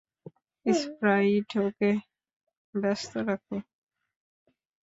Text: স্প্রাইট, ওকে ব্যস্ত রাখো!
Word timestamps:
স্প্রাইট, 0.65 1.49
ওকে 1.65 1.91
ব্যস্ত 2.73 3.13
রাখো! 3.27 3.57